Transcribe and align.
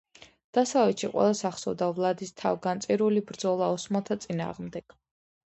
დასავლეთში 0.57 1.09
ყველას 1.11 1.41
ახსოვდა 1.49 1.89
ვლადის 1.99 2.33
თავგანწირული 2.43 3.23
ბრძოლა 3.31 3.71
ოსმალთა 3.77 4.19
წინააღმდეგ. 4.25 5.01